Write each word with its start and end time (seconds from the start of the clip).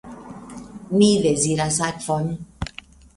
Ni 1.01 1.09
deziras 1.25 1.77
akvon. 1.91 2.25